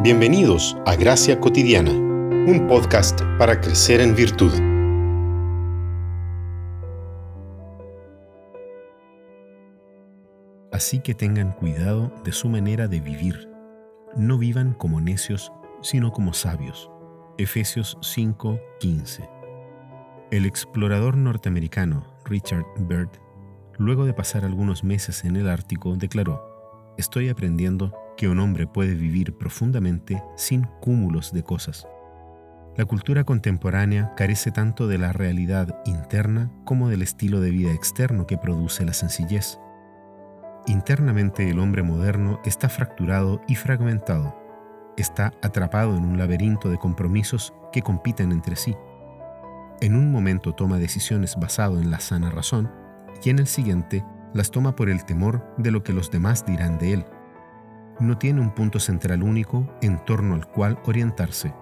Bienvenidos 0.00 0.76
a 0.86 0.94
Gracia 0.94 1.40
Cotidiana, 1.40 1.90
un 1.90 2.68
podcast 2.68 3.20
para 3.36 3.60
crecer 3.60 4.00
en 4.00 4.14
virtud. 4.14 4.52
Así 10.70 11.00
que 11.00 11.14
tengan 11.14 11.50
cuidado 11.50 12.12
de 12.22 12.30
su 12.30 12.48
manera 12.48 12.86
de 12.86 13.00
vivir. 13.00 13.50
No 14.16 14.38
vivan 14.38 14.72
como 14.72 15.00
necios, 15.00 15.50
sino 15.82 16.12
como 16.12 16.32
sabios. 16.32 16.88
Efesios 17.36 17.98
5:15. 18.00 19.28
El 20.30 20.46
explorador 20.46 21.16
norteamericano 21.16 22.06
Richard 22.24 22.66
Byrd, 22.76 23.10
luego 23.78 24.04
de 24.04 24.14
pasar 24.14 24.44
algunos 24.44 24.84
meses 24.84 25.24
en 25.24 25.34
el 25.34 25.48
Ártico, 25.48 25.96
declaró, 25.96 26.94
Estoy 26.98 27.28
aprendiendo 27.28 27.92
que 28.18 28.28
un 28.28 28.40
hombre 28.40 28.66
puede 28.66 28.94
vivir 28.94 29.38
profundamente 29.38 30.22
sin 30.36 30.64
cúmulos 30.80 31.32
de 31.32 31.44
cosas. 31.44 31.86
La 32.76 32.84
cultura 32.84 33.22
contemporánea 33.22 34.12
carece 34.16 34.50
tanto 34.50 34.88
de 34.88 34.98
la 34.98 35.12
realidad 35.12 35.80
interna 35.86 36.50
como 36.64 36.88
del 36.88 37.02
estilo 37.02 37.40
de 37.40 37.52
vida 37.52 37.72
externo 37.72 38.26
que 38.26 38.36
produce 38.36 38.84
la 38.84 38.92
sencillez. 38.92 39.60
Internamente 40.66 41.48
el 41.48 41.60
hombre 41.60 41.84
moderno 41.84 42.40
está 42.44 42.68
fracturado 42.68 43.40
y 43.46 43.54
fragmentado. 43.54 44.36
Está 44.96 45.32
atrapado 45.40 45.96
en 45.96 46.04
un 46.04 46.18
laberinto 46.18 46.70
de 46.70 46.78
compromisos 46.78 47.54
que 47.72 47.82
compiten 47.82 48.32
entre 48.32 48.56
sí. 48.56 48.76
En 49.80 49.94
un 49.94 50.10
momento 50.10 50.56
toma 50.56 50.78
decisiones 50.78 51.36
basado 51.36 51.78
en 51.78 51.92
la 51.92 52.00
sana 52.00 52.30
razón 52.30 52.68
y 53.22 53.30
en 53.30 53.38
el 53.38 53.46
siguiente 53.46 54.04
las 54.34 54.50
toma 54.50 54.74
por 54.74 54.88
el 54.88 55.04
temor 55.04 55.54
de 55.56 55.70
lo 55.70 55.84
que 55.84 55.92
los 55.92 56.10
demás 56.10 56.44
dirán 56.44 56.78
de 56.78 56.94
él 56.94 57.06
no 58.00 58.18
tiene 58.18 58.40
un 58.40 58.54
punto 58.54 58.80
central 58.80 59.22
único 59.22 59.68
en 59.82 60.04
torno 60.04 60.34
al 60.34 60.46
cual 60.46 60.78
orientarse. 60.84 61.52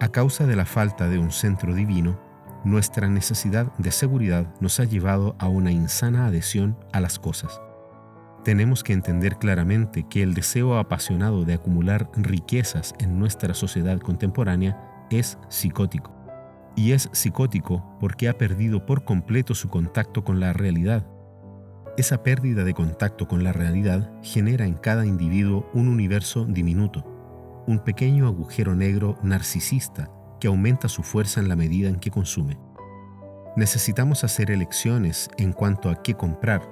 A 0.00 0.08
causa 0.08 0.46
de 0.46 0.56
la 0.56 0.64
falta 0.64 1.08
de 1.08 1.18
un 1.18 1.30
centro 1.30 1.74
divino, 1.74 2.18
nuestra 2.64 3.08
necesidad 3.08 3.72
de 3.78 3.90
seguridad 3.90 4.46
nos 4.60 4.78
ha 4.80 4.84
llevado 4.84 5.36
a 5.38 5.48
una 5.48 5.72
insana 5.72 6.26
adhesión 6.26 6.76
a 6.92 7.00
las 7.00 7.18
cosas. 7.18 7.60
Tenemos 8.44 8.82
que 8.82 8.92
entender 8.92 9.36
claramente 9.36 10.04
que 10.08 10.22
el 10.22 10.34
deseo 10.34 10.78
apasionado 10.78 11.44
de 11.44 11.54
acumular 11.54 12.10
riquezas 12.16 12.94
en 12.98 13.18
nuestra 13.18 13.54
sociedad 13.54 14.00
contemporánea 14.00 15.06
es 15.10 15.38
psicótico. 15.48 16.12
Y 16.74 16.92
es 16.92 17.08
psicótico 17.12 17.96
porque 18.00 18.28
ha 18.28 18.38
perdido 18.38 18.86
por 18.86 19.04
completo 19.04 19.54
su 19.54 19.68
contacto 19.68 20.24
con 20.24 20.40
la 20.40 20.52
realidad 20.52 21.06
esa 21.96 22.22
pérdida 22.22 22.64
de 22.64 22.72
contacto 22.72 23.28
con 23.28 23.44
la 23.44 23.52
realidad 23.52 24.10
genera 24.22 24.64
en 24.64 24.74
cada 24.74 25.04
individuo 25.04 25.68
un 25.74 25.88
universo 25.88 26.46
diminuto, 26.46 27.04
un 27.66 27.80
pequeño 27.80 28.26
agujero 28.26 28.74
negro 28.74 29.18
narcisista 29.22 30.10
que 30.40 30.48
aumenta 30.48 30.88
su 30.88 31.02
fuerza 31.02 31.40
en 31.40 31.48
la 31.48 31.56
medida 31.56 31.88
en 31.88 31.96
que 31.96 32.10
consume. 32.10 32.58
Necesitamos 33.56 34.24
hacer 34.24 34.50
elecciones 34.50 35.28
en 35.36 35.52
cuanto 35.52 35.90
a 35.90 36.02
qué 36.02 36.14
comprar, 36.14 36.62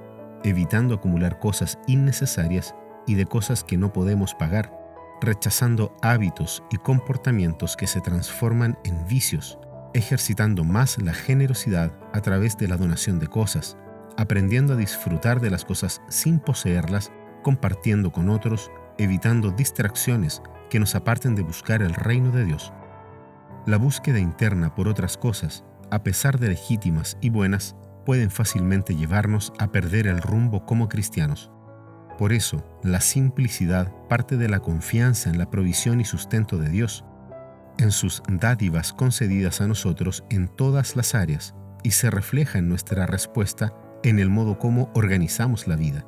evitando 0.43 0.95
acumular 0.95 1.39
cosas 1.39 1.79
innecesarias 1.87 2.75
y 3.07 3.15
de 3.15 3.27
cosas 3.27 3.63
que 3.63 3.77
no 3.77 3.93
podemos 3.93 4.35
pagar, 4.35 4.73
rechazando 5.21 5.95
hábitos 6.01 6.63
y 6.71 6.79
comportamientos 6.79 7.77
que 7.77 7.87
se 7.87 8.01
transforman 8.01 8.79
en 8.85 9.07
vicios, 9.07 9.59
ejercitando 9.93 10.65
más 10.65 10.97
la 11.03 11.13
generosidad 11.13 11.93
a 12.15 12.21
través 12.23 12.57
de 12.57 12.69
la 12.69 12.79
donación 12.79 13.19
de 13.19 13.27
cosas, 13.27 13.77
aprendiendo 14.17 14.75
a 14.75 14.77
disfrutar 14.77 15.41
de 15.41 15.51
las 15.51 15.65
cosas 15.65 16.03
sin 16.09 16.39
poseerlas, 16.39 17.13
compartiendo 17.43 18.13
con 18.13 18.29
otros, 18.29 18.71
evitando 18.99 19.51
distracciones 19.51 20.43
que 20.69 20.81
nos 20.81 20.95
aparten 20.95 21.35
de 21.35 21.43
buscar 21.43 21.83
el 21.83 21.95
reino 21.95 22.31
de 22.31 22.45
Dios. 22.45 22.73
La 23.67 23.77
búsqueda 23.77 24.19
interna 24.19 24.75
por 24.75 24.89
otras 24.89 25.17
cosas, 25.17 25.65
a 25.91 26.03
pesar 26.03 26.39
de 26.39 26.49
legítimas 26.49 27.19
y 27.21 27.31
buenas, 27.31 27.77
pueden 28.07 28.31
fácilmente 28.31 28.95
llevarnos 28.95 29.53
a 29.59 29.71
perder 29.73 30.07
el 30.07 30.23
rumbo 30.23 30.65
como 30.65 30.89
cristianos. 30.89 31.51
Por 32.19 32.33
eso, 32.33 32.65
la 32.83 33.01
simplicidad 33.01 33.93
parte 34.09 34.37
de 34.37 34.49
la 34.49 34.61
confianza 34.61 35.31
en 35.31 35.39
la 35.39 35.51
provisión 35.51 36.01
y 36.01 36.05
sustento 36.05 36.59
de 36.59 36.69
Dios, 36.69 37.05
en 37.79 37.91
sus 37.91 38.23
dádivas 38.29 38.93
concedidas 38.93 39.61
a 39.61 39.67
nosotros 39.67 40.25
en 40.29 40.49
todas 40.49 40.97
las 40.97 41.15
áreas, 41.15 41.55
y 41.83 41.93
se 41.93 42.11
refleja 42.11 42.59
en 42.59 42.69
nuestra 42.69 43.07
respuesta 43.07 43.73
en 44.03 44.19
el 44.19 44.31
modo 44.31 44.59
como 44.59 44.91
organizamos 44.95 45.67
la 45.67 45.77
vida. 45.77 46.05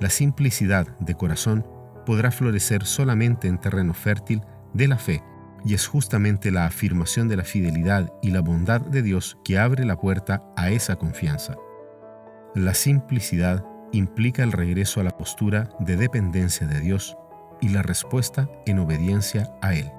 La 0.00 0.10
simplicidad 0.10 0.86
de 0.98 1.14
corazón 1.14 1.66
podrá 2.06 2.30
florecer 2.30 2.84
solamente 2.84 3.48
en 3.48 3.58
terreno 3.58 3.94
fértil 3.94 4.42
de 4.72 4.88
la 4.88 4.98
fe, 4.98 5.22
y 5.64 5.74
es 5.74 5.86
justamente 5.86 6.50
la 6.50 6.66
afirmación 6.66 7.28
de 7.28 7.36
la 7.36 7.44
fidelidad 7.44 8.12
y 8.22 8.30
la 8.30 8.40
bondad 8.40 8.80
de 8.80 9.02
Dios 9.02 9.38
que 9.44 9.58
abre 9.58 9.84
la 9.84 9.96
puerta 9.96 10.44
a 10.56 10.70
esa 10.70 10.96
confianza. 10.96 11.56
La 12.54 12.74
simplicidad 12.74 13.64
implica 13.92 14.42
el 14.42 14.52
regreso 14.52 15.00
a 15.00 15.04
la 15.04 15.16
postura 15.16 15.70
de 15.80 15.96
dependencia 15.96 16.66
de 16.66 16.80
Dios 16.80 17.16
y 17.60 17.70
la 17.70 17.82
respuesta 17.82 18.48
en 18.66 18.78
obediencia 18.78 19.52
a 19.60 19.74
Él. 19.74 19.90